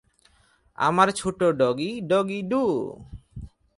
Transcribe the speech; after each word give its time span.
আমার 0.77 1.07
ছোট 1.11 1.39
doggy, 1.43 1.91
doggy, 2.01 2.39
do. 2.41 2.63